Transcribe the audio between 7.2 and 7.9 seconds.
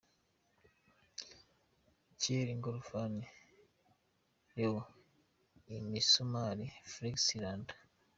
iranda.